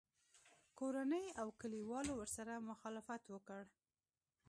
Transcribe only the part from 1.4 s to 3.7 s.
او کلیوالو ورسره مخالفت وکړ